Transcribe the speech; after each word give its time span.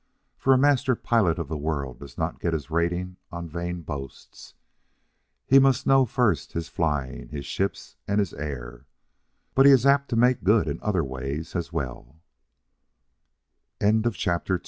For 0.35 0.51
a 0.51 0.57
Mister 0.57 0.95
Pilot 0.95 1.37
of 1.37 1.47
the 1.47 1.55
World 1.59 1.99
does 1.99 2.17
not 2.17 2.39
get 2.39 2.53
his 2.53 2.71
rating 2.71 3.17
on 3.31 3.47
vain 3.47 3.81
boasts. 3.83 4.55
He 5.45 5.59
must 5.59 5.85
know 5.85 6.07
first 6.07 6.53
his 6.53 6.67
flying, 6.69 7.29
his 7.29 7.45
ships 7.45 7.97
and 8.07 8.17
his 8.17 8.33
air 8.33 8.87
but 9.53 9.67
he 9.67 9.71
is 9.71 9.85
apt 9.85 10.09
to 10.09 10.15
make 10.15 10.43
good 10.43 10.67
in 10.67 10.79
other 10.81 11.03
ways 11.03 11.53